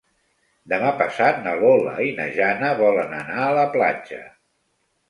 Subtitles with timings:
[0.73, 4.27] Demà passat na Lola i na Jana volen anar a la platja.